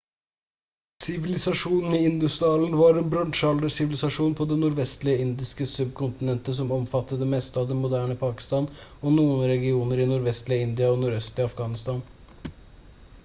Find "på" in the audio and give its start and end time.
4.39-4.47